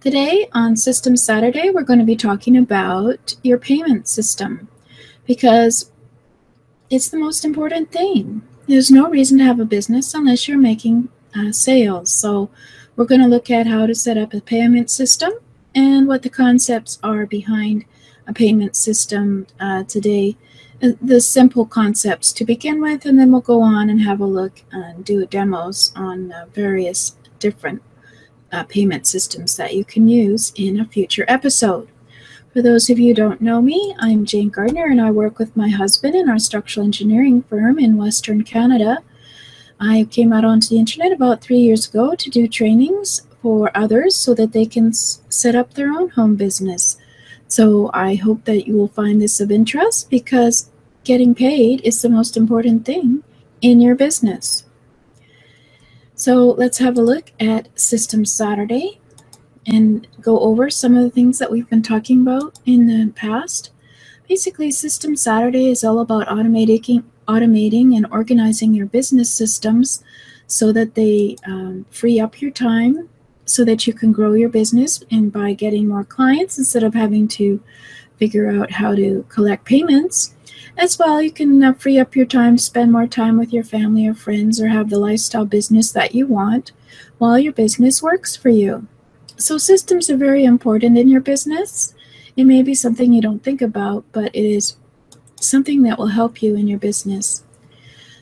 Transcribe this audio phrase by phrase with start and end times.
[0.00, 4.66] Today on System Saturday, we're going to be talking about your payment system
[5.26, 5.92] because
[6.88, 8.40] it's the most important thing.
[8.66, 12.10] There's no reason to have a business unless you're making uh, sales.
[12.10, 12.48] So,
[12.96, 15.32] we're going to look at how to set up a payment system
[15.74, 17.84] and what the concepts are behind
[18.26, 20.38] a payment system uh, today.
[20.82, 24.24] Uh, the simple concepts to begin with, and then we'll go on and have a
[24.24, 27.82] look and do demos on uh, various different
[28.52, 31.88] uh, payment systems that you can use in a future episode.
[32.52, 35.56] For those of you who don't know me, I'm Jane Gardner and I work with
[35.56, 38.98] my husband in our structural engineering firm in Western Canada.
[39.78, 44.16] I came out onto the internet about three years ago to do trainings for others
[44.16, 46.98] so that they can s- set up their own home business.
[47.46, 50.70] So I hope that you will find this of interest because
[51.04, 53.22] getting paid is the most important thing
[53.62, 54.64] in your business.
[56.20, 59.00] So let's have a look at System Saturday
[59.66, 63.70] and go over some of the things that we've been talking about in the past.
[64.28, 70.04] Basically, System Saturday is all about automating, automating and organizing your business systems
[70.46, 73.08] so that they um, free up your time
[73.46, 77.28] so that you can grow your business and by getting more clients instead of having
[77.28, 77.62] to
[78.20, 80.34] figure out how to collect payments
[80.80, 84.06] as well, you can uh, free up your time spend more time with your family
[84.06, 86.72] or friends or have the lifestyle business that you want
[87.18, 88.86] while your business works for you.
[89.36, 91.94] So, systems are very important in your business.
[92.34, 94.76] It may be something you don't think about, but it is
[95.38, 97.44] something that will help you in your business.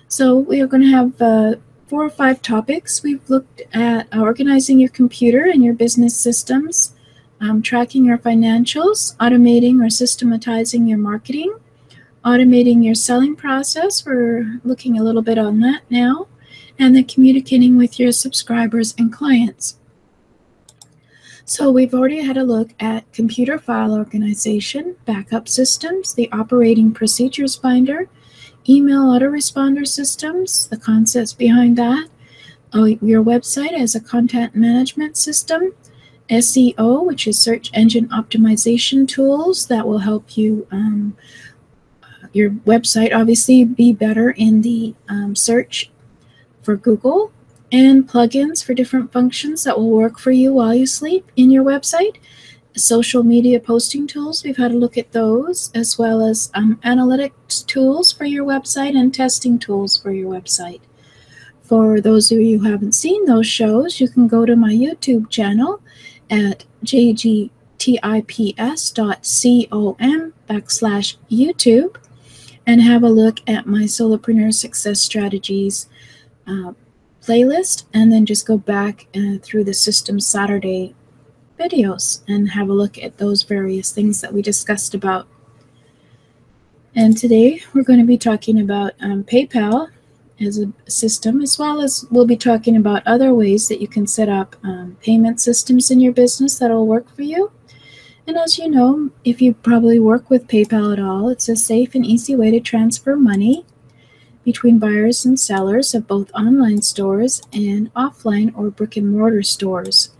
[0.09, 1.55] So, we are going to have uh,
[1.87, 3.05] four or five topics.
[3.05, 6.95] We've looked at organizing your computer and your business systems,
[7.41, 11.55] um, tracking your financials, automating or systematizing your marketing
[12.25, 14.05] automating your selling process.
[14.05, 16.29] We're looking a little bit on that now.
[16.79, 19.79] And then communicating with your subscribers and clients.
[21.45, 27.57] So we've already had a look at computer file organization, backup systems, the operating procedures
[27.57, 28.09] binder,
[28.69, 32.09] email autoresponder systems, the concepts behind that,
[32.75, 35.73] oh, your website as a content management system,
[36.31, 41.17] SEO, which is search engine optimization tools that will help you um,
[42.33, 45.91] your website obviously be better in the um, search
[46.63, 47.33] for Google
[47.73, 51.65] and plugins for different functions that will work for you while you sleep in your
[51.65, 52.17] website.
[52.77, 57.67] Social media posting tools, we've had a look at those, as well as um, analytics
[57.67, 60.81] tools for your website and testing tools for your website.
[61.63, 65.29] For those of you who haven't seen those shows, you can go to my YouTube
[65.29, 65.83] channel
[66.31, 67.51] at jgtips.com
[70.49, 71.97] backslash YouTube
[72.67, 75.89] and have a look at my Solopreneur Success Strategies
[76.47, 76.73] uh,
[77.23, 80.95] playlist, and then just go back uh, through the System Saturday
[81.59, 85.27] videos and have a look at those various things that we discussed about.
[86.95, 89.91] And today we're going to be talking about um, PayPal
[90.41, 94.07] as a system, as well as we'll be talking about other ways that you can
[94.07, 97.51] set up um, payment systems in your business that'll work for you.
[98.27, 101.95] And as you know, if you probably work with PayPal at all, it's a safe
[101.95, 103.65] and easy way to transfer money
[104.45, 110.11] between buyers and sellers of both online stores and offline or brick and mortar stores.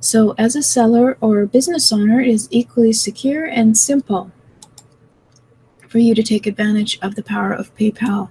[0.00, 4.32] So, as a seller or a business owner, it is equally secure and simple
[5.86, 8.30] for you to take advantage of the power of PayPal.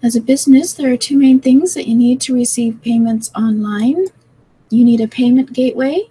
[0.00, 4.06] As a business, there are two main things that you need to receive payments online.
[4.70, 6.08] You need a payment gateway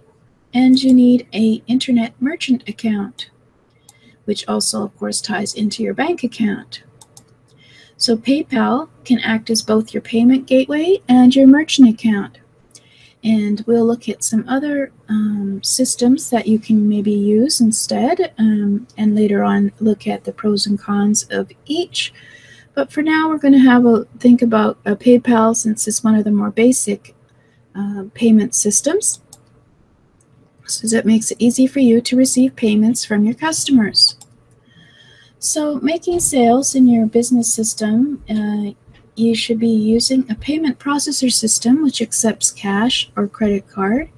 [0.52, 3.30] and you need a internet merchant account,
[4.26, 6.82] which also, of course, ties into your bank account.
[7.96, 12.38] So PayPal can act as both your payment gateway and your merchant account.
[13.24, 18.86] And we'll look at some other um, systems that you can maybe use instead, um,
[18.98, 22.12] and later on look at the pros and cons of each.
[22.78, 26.14] But for now, we're going to have a think about a PayPal since it's one
[26.14, 27.12] of the more basic
[27.74, 29.20] uh, payment systems
[30.64, 34.16] so that makes it easy for you to receive payments from your customers.
[35.40, 38.74] So, making sales in your business system, uh,
[39.16, 44.08] you should be using a payment processor system which accepts cash or credit card.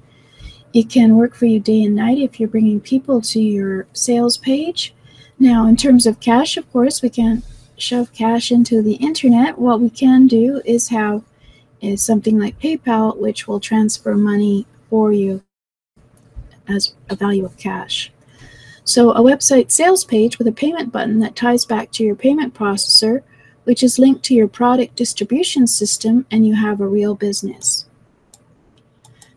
[0.71, 4.37] It can work for you day and night if you're bringing people to your sales
[4.37, 4.93] page.
[5.39, 7.43] Now, in terms of cash, of course, we can't
[7.81, 9.57] shove cash into the internet.
[9.57, 11.23] What we can do is have
[11.81, 15.43] is something like PayPal, which will transfer money for you
[16.67, 18.11] as a value of cash.
[18.83, 22.53] So, a website sales page with a payment button that ties back to your payment
[22.53, 23.23] processor,
[23.63, 27.85] which is linked to your product distribution system, and you have a real business.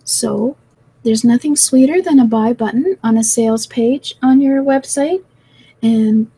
[0.02, 0.56] So,
[1.02, 5.22] there's nothing sweeter than a buy button on a sales page on your website.
[5.82, 6.30] And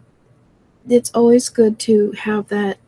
[0.89, 2.79] it's always good to have that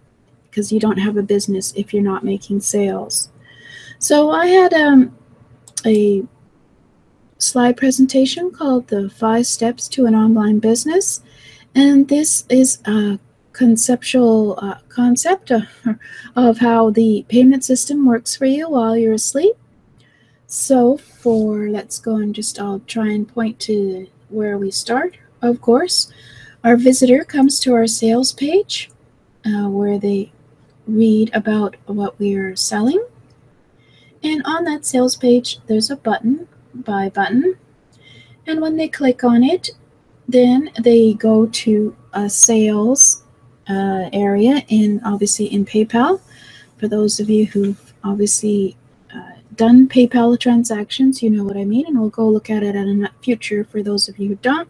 [0.45, 3.31] because you don't have a business if you're not making sales.
[3.99, 5.17] So I had um,
[5.85, 6.25] a
[7.39, 11.23] slide presentation called the five steps to an online business.
[11.75, 13.19] And this is a
[13.53, 15.65] conceptual uh, concept of,
[16.37, 19.57] of how the payment system works for you while you're asleep.
[20.47, 25.61] So for, let's go and just, I'll try and point to where we start, of
[25.61, 26.13] course.
[26.65, 28.91] Our visitor comes to our sales page
[29.47, 30.33] uh, where they
[30.87, 33.05] read about what we are selling.
[34.23, 37.57] And on that sales page, there's a button, buy button.
[38.47, 39.71] And when they click on it,
[40.27, 43.23] then they go to a sales
[43.69, 46.21] uh, area in obviously in PayPal.
[46.79, 48.77] For those of you who've obviously
[49.15, 52.75] uh, done PayPal transactions, you know what I mean, and we'll go look at it
[52.75, 54.69] in the future for those of you who don't.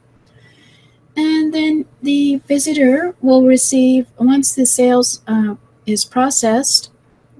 [1.18, 6.92] And then the visitor will receive, once the sales uh, is processed,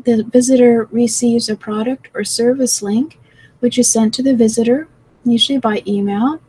[0.04, 3.20] the visitor receives a product or service link,
[3.60, 4.88] which is sent to the visitor,
[5.25, 6.40] usually by email.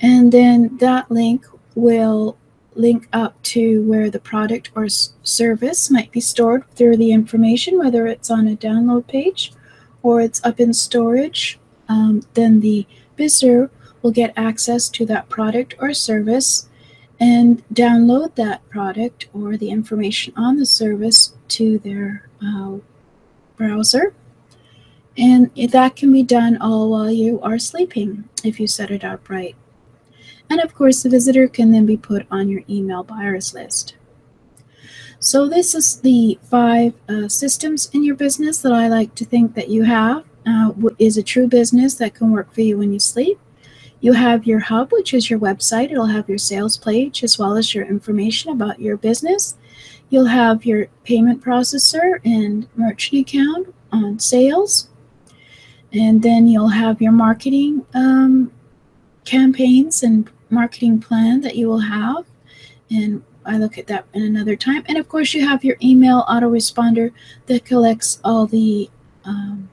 [0.00, 1.44] And then that link
[1.74, 2.38] will
[2.74, 8.06] link up to where the product or service might be stored through the information, whether
[8.06, 9.52] it's on a download page
[10.02, 11.58] or it's up in storage.
[11.86, 12.86] Um, then the
[13.18, 13.70] visitor
[14.02, 16.68] will get access to that product or service
[17.20, 22.76] and download that product or the information on the service to their uh,
[23.56, 24.14] browser.
[25.16, 29.28] And that can be done all while you are sleeping if you set it up
[29.28, 29.56] right.
[30.48, 33.96] And of course, the visitor can then be put on your email buyers list.
[35.18, 39.54] So this is the five uh, systems in your business that I like to think
[39.54, 40.24] that you have.
[40.46, 43.38] Uh, is a true business that can work for you when you sleep.
[44.00, 45.90] You have your hub, which is your website.
[45.90, 49.56] It'll have your sales page as well as your information about your business.
[50.08, 54.88] You'll have your payment processor and merchant account on sales.
[55.92, 58.52] And then you'll have your marketing um,
[59.24, 62.24] campaigns and marketing plan that you will have.
[62.90, 64.84] And I look at that in another time.
[64.86, 67.12] And of course, you have your email autoresponder
[67.46, 68.90] that collects all the
[69.24, 69.68] um,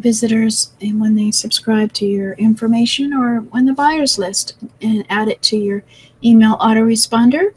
[0.00, 5.28] visitors and when they subscribe to your information or when the buyers list and add
[5.28, 5.82] it to your
[6.24, 7.54] email autoresponder.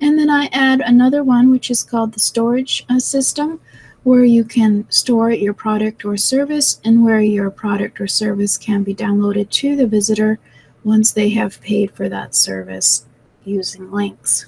[0.00, 3.60] And then I add another one, which is called the storage uh, system,
[4.02, 8.82] where you can store your product or service and where your product or service can
[8.82, 10.38] be downloaded to the visitor
[10.84, 13.06] once they have paid for that service
[13.44, 14.46] using links.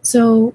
[0.00, 0.54] So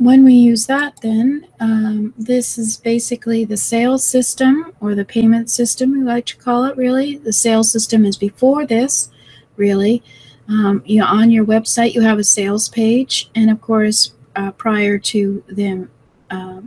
[0.00, 5.50] when we use that, then um, this is basically the sales system or the payment
[5.50, 7.18] system, we like to call it really.
[7.18, 9.10] The sales system is before this,
[9.56, 10.02] really.
[10.48, 14.52] Um, you know, on your website, you have a sales page, and of course, uh,
[14.52, 15.90] prior to them
[16.30, 16.62] uh,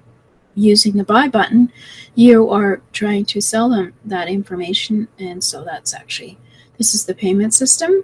[0.54, 1.72] using the buy button,
[2.14, 6.38] you are trying to sell them that information, and so that's actually
[6.78, 8.04] this is the payment system.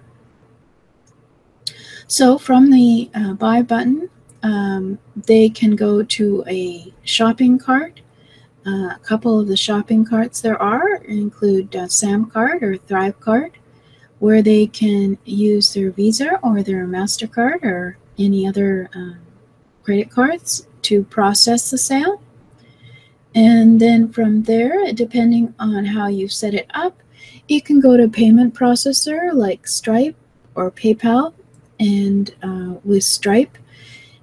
[2.07, 4.09] So from the uh, buy button,
[4.43, 8.01] um, they can go to a shopping cart.
[8.65, 13.51] Uh, a couple of the shopping carts there are include uh, Samcart or Thrivecart,
[14.19, 19.19] where they can use their Visa or their MasterCard or any other um,
[19.83, 22.21] credit cards to process the sale.
[23.33, 26.97] And then from there, depending on how you set it up,
[27.47, 30.15] you can go to payment processor like Stripe
[30.55, 31.33] or PayPal.
[31.79, 33.57] And uh, with Stripe,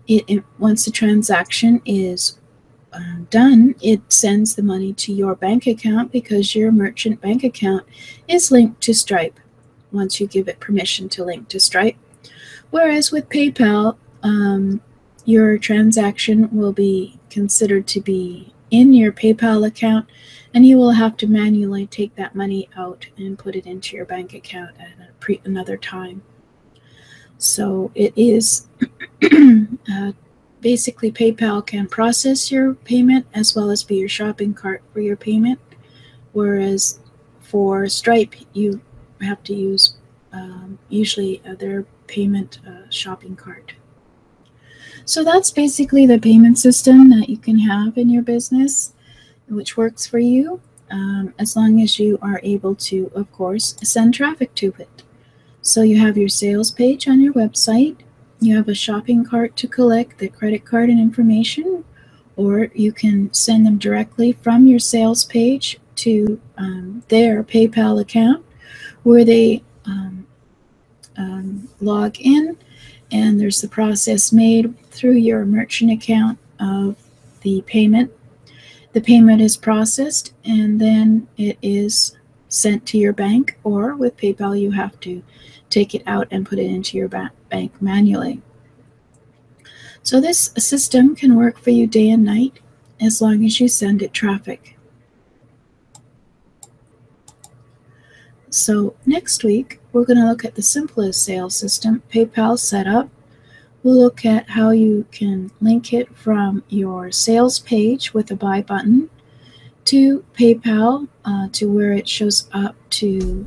[0.07, 2.39] it, it once the transaction is
[2.93, 7.85] uh, done, it sends the money to your bank account because your merchant bank account
[8.29, 9.39] is linked to Stripe
[9.93, 11.97] once you give it permission to link to Stripe.
[12.71, 14.81] Whereas with PayPal, um,
[15.25, 20.09] your transaction will be considered to be in your PayPal account,
[20.55, 24.05] and you will have to manually take that money out and put it into your
[24.05, 24.93] bank account at
[25.45, 26.23] another time.
[27.39, 28.66] So it is
[29.93, 30.13] uh,
[30.61, 35.17] basically PayPal can process your payment as well as be your shopping cart for your
[35.17, 35.61] payment,
[36.33, 37.01] whereas
[37.41, 38.81] for Stripe you
[39.21, 39.95] have to use
[40.33, 43.75] um, usually their payment uh, shopping cart.
[45.05, 48.93] So that's basically the payment system that you can have in your business,
[49.49, 54.15] which works for you, um, as long as you are able to, of course, send
[54.15, 55.05] traffic to it.
[55.63, 57.99] So you have your sales page on your website,
[58.41, 61.85] you have a shopping cart to collect the credit card and information,
[62.37, 68.45] or you can send them directly from your sales page to um, their PayPal account
[69.03, 70.27] where they um,
[71.17, 72.57] um, log in
[73.11, 76.97] and there's the process made through your merchant account of
[77.43, 78.13] the payment.
[78.93, 82.17] The payment is processed and then it is
[82.49, 85.23] sent to your bank, or with PayPal, you have to
[85.71, 88.43] take it out and put it into your ba- bank manually.
[90.03, 92.61] So, this system can work for you day and night
[93.01, 94.77] as long as you send it traffic.
[98.51, 103.09] So, next week, we're going to look at the simplest sales system, PayPal setup.
[103.83, 108.63] We'll look at how you can link it from your sales page with a buy
[108.63, 109.09] button
[109.87, 113.47] to PayPal uh, to where it shows up to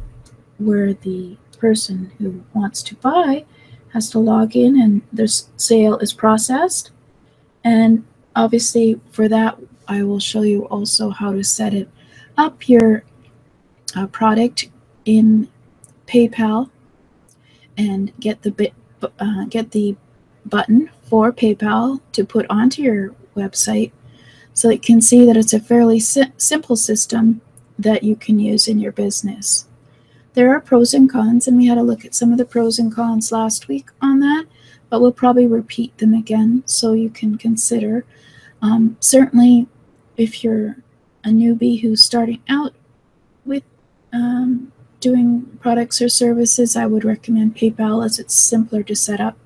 [0.58, 3.46] where the person who wants to buy
[3.94, 5.28] has to log in and the
[5.58, 6.92] sale is processed.
[7.64, 8.06] And
[8.36, 11.90] obviously, for that, I will show you also how to set it
[12.38, 13.04] up your
[13.96, 14.70] uh, product
[15.06, 15.50] in
[16.06, 16.70] PayPal
[17.78, 19.96] and get the bit, uh, get the
[20.46, 23.92] button for PayPal to put onto your website
[24.54, 27.42] so you can see that it's a fairly si- simple system
[27.78, 29.69] that you can use in your business.
[30.34, 32.78] There are pros and cons, and we had a look at some of the pros
[32.78, 34.46] and cons last week on that,
[34.90, 38.06] but we'll probably repeat them again so you can consider.
[38.62, 39.68] Um, certainly,
[40.18, 40.78] if you're
[41.24, 42.74] a newbie who's starting out
[43.46, 43.64] with
[44.14, 49.38] um, doing products or services, I would recommend PayPal as it's simpler to set up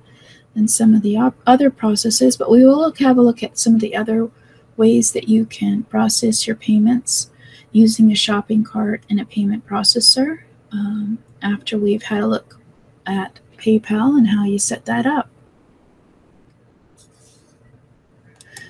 [0.54, 2.36] than some of the other processes.
[2.36, 4.30] But we will look, have a look at some of the other
[4.76, 7.30] ways that you can process your payments
[7.72, 10.40] using a shopping cart and a payment processor
[10.74, 12.60] um, after we've had a look
[13.06, 15.30] at PayPal and how you set that up.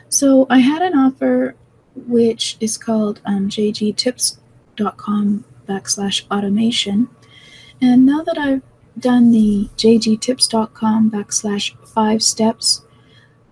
[0.08, 1.56] So I had an offer
[1.96, 7.08] which is called um, jgtips.com backslash automation.
[7.80, 8.62] And now that I've
[8.98, 12.84] done the jgtips.com backslash five steps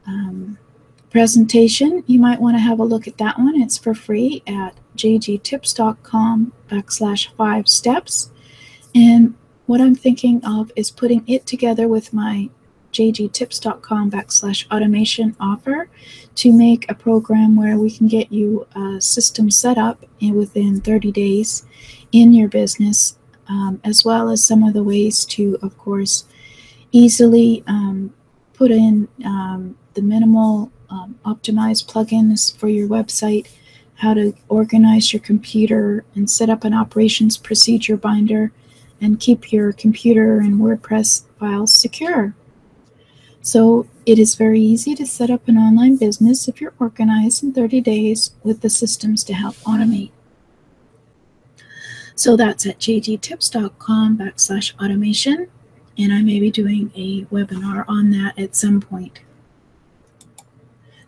[0.06, 0.58] um,
[1.10, 3.60] presentation, you might want to have a look at that one.
[3.60, 8.30] It's for free at jgtips.com backslash five steps.
[8.94, 9.34] And
[9.66, 12.50] what I'm thinking of is putting it together with my
[12.92, 15.88] jgtips.com backslash automation offer
[16.34, 21.10] to make a program where we can get you a system set up within 30
[21.10, 21.64] days
[22.12, 23.18] in your business,
[23.48, 26.26] um, as well as some of the ways to, of course,
[26.92, 28.12] easily um,
[28.52, 33.48] put in um, the minimal um, optimized plugins for your website,
[33.94, 38.52] how to organize your computer and set up an operations procedure binder,
[39.02, 42.34] and keep your computer and WordPress files secure.
[43.42, 47.52] So it is very easy to set up an online business if you're organized in
[47.52, 50.12] 30 days with the systems to help automate.
[52.14, 55.48] So that's at jgtips.com backslash automation.
[55.98, 59.20] And I may be doing a webinar on that at some point.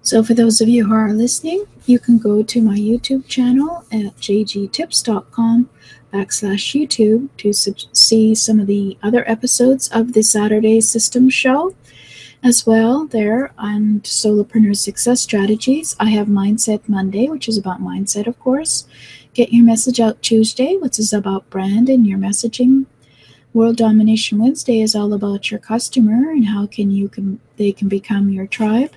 [0.03, 3.85] So for those of you who are listening, you can go to my YouTube channel
[3.91, 5.71] at jgtips.com
[6.15, 7.53] backslash YouTube to
[7.93, 11.75] see some of the other episodes of the Saturday System Show.
[12.43, 18.27] As well, there on Solopreneur Success Strategies, I have Mindset Monday, which is about mindset,
[18.29, 18.87] of course.
[19.33, 22.87] Get Your Message Out Tuesday, which is about brand and your messaging.
[23.53, 27.89] World Domination Wednesday is all about your customer and how can you can they can
[27.89, 28.91] become your tribe.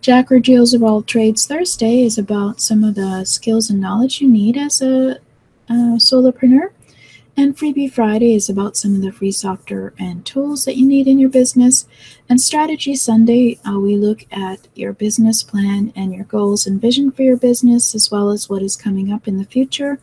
[0.00, 4.20] Jack or Jill's of All Trades Thursday is about some of the skills and knowledge
[4.20, 5.18] you need as a,
[5.68, 6.70] a solopreneur.
[7.36, 11.08] And Freebie Friday is about some of the free software and tools that you need
[11.08, 11.88] in your business.
[12.28, 17.10] And Strategy Sunday, uh, we look at your business plan and your goals and vision
[17.10, 19.98] for your business, as well as what is coming up in the future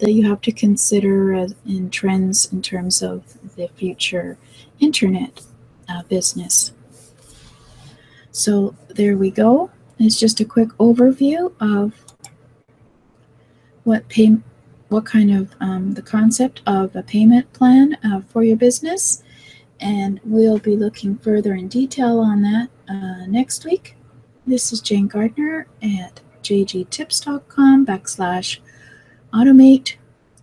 [0.00, 4.36] that you have to consider in trends in terms of the future
[4.78, 5.40] internet
[5.88, 6.72] uh, business.
[8.30, 9.70] So there we go.
[9.98, 11.94] It's just a quick overview of
[13.84, 14.36] what pay,
[14.94, 19.24] what kind of um, the concept of a payment plan uh, for your business.
[19.80, 23.96] And we'll be looking further in detail on that uh, next week.
[24.46, 28.60] This is Jane Gardner at jgtips.com backslash
[29.32, 29.96] automate.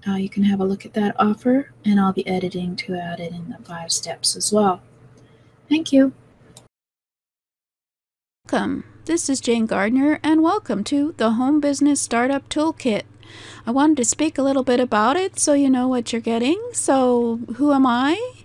[0.06, 3.22] Uh, you can have a look at that offer, and I'll be editing to add
[3.22, 4.82] it in the five steps as well.
[5.70, 6.12] Thank you.
[8.52, 8.84] Welcome.
[9.06, 13.04] This is Jane Gardner, and welcome to the Home Business Startup Toolkit.
[13.66, 16.60] I wanted to speak a little bit about it so you know what you're getting.
[16.74, 18.44] So, who am I?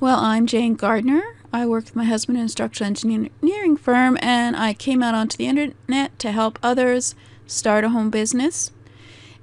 [0.00, 1.36] Well, I'm Jane Gardner.
[1.52, 5.36] I work with my husband in an instructional engineering firm, and I came out onto
[5.36, 7.14] the internet to help others
[7.46, 8.70] start a home business.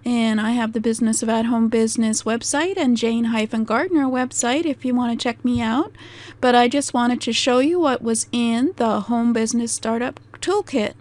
[0.06, 3.24] And I have the Business of At Home Business website and Jane
[3.66, 5.92] Gardner website if you want to check me out.
[6.40, 10.94] But I just wanted to show you what was in the Home Business Startup Toolkit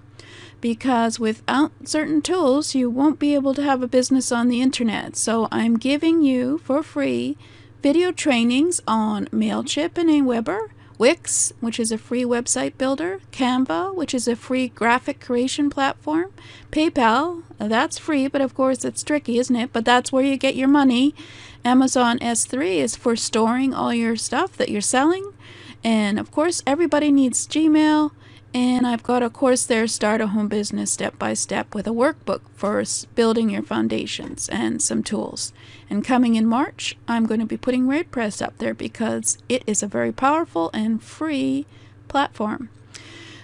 [0.64, 5.14] because without certain tools, you won't be able to have a business on the internet.
[5.14, 7.36] So I'm giving you for free
[7.82, 14.14] video trainings on MailChimp and Aweber Wix, which is a free website builder, Canva, which
[14.14, 16.32] is a free graphic creation platform,
[16.72, 19.70] PayPal, that's free, but of course it's tricky, isn't it?
[19.70, 21.14] But that's where you get your money.
[21.62, 25.34] Amazon S3 is for storing all your stuff that you're selling.
[25.84, 28.12] And of course, everybody needs Gmail.
[28.54, 31.90] And I've got a course there, Start a Home Business Step by Step, with a
[31.90, 32.84] workbook for
[33.16, 35.52] building your foundations and some tools.
[35.90, 39.82] And coming in March, I'm going to be putting WordPress up there because it is
[39.82, 41.66] a very powerful and free
[42.06, 42.68] platform.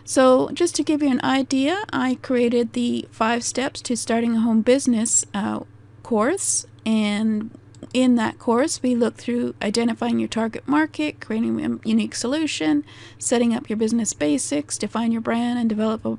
[0.05, 4.41] So, just to give you an idea, I created the five steps to starting a
[4.41, 5.61] home business uh,
[6.05, 7.51] course, and
[7.93, 12.85] in that course, we look through identifying your target market, creating a unique solution,
[13.19, 16.19] setting up your business basics, define your brand, and develop a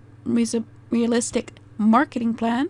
[0.89, 2.69] realistic marketing plan.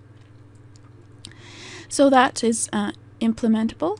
[1.89, 3.99] So that is uh, implementable.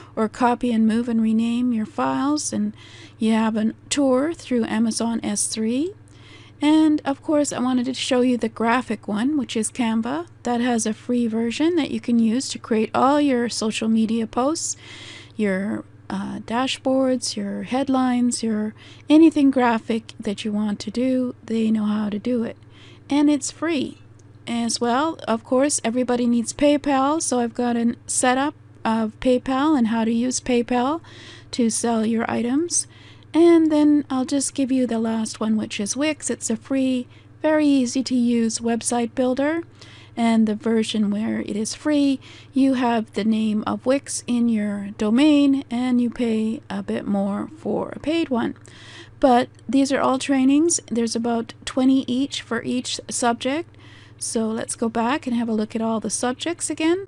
[0.15, 2.53] or copy and move and rename your files.
[2.53, 2.75] And
[3.17, 5.93] you have a tour through Amazon S3.
[6.61, 10.27] And of course, I wanted to show you the graphic one, which is Canva.
[10.43, 14.27] That has a free version that you can use to create all your social media
[14.27, 14.77] posts,
[15.35, 18.75] your uh, dashboards, your headlines, your
[19.09, 21.33] anything graphic that you want to do.
[21.43, 22.57] They know how to do it.
[23.09, 23.97] And it's free
[24.45, 25.17] as well.
[25.27, 30.11] Of course, everybody needs PayPal, so I've got a setup of PayPal and how to
[30.11, 31.01] use PayPal
[31.51, 32.87] to sell your items.
[33.33, 36.29] And then I'll just give you the last one, which is Wix.
[36.29, 37.07] It's a free,
[37.41, 39.63] very easy to use website builder.
[40.17, 42.19] And the version where it is free,
[42.53, 47.49] you have the name of Wix in your domain and you pay a bit more
[47.57, 48.55] for a paid one.
[49.21, 50.81] But these are all trainings.
[50.87, 53.77] There's about 20 each for each subject.
[54.19, 57.07] So let's go back and have a look at all the subjects again.